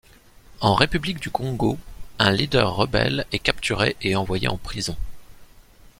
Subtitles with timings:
[0.61, 1.77] En république du Congo,
[2.17, 4.97] un leader rebelle est capturé et envoyé en prison.